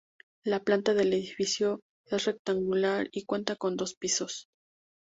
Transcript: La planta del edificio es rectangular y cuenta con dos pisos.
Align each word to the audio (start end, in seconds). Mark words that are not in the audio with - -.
La 0.43 0.63
planta 0.63 0.95
del 0.95 1.13
edificio 1.13 1.81
es 2.07 2.25
rectangular 2.25 3.07
y 3.11 3.25
cuenta 3.25 3.55
con 3.55 3.75
dos 3.77 3.93
pisos. 3.93 4.47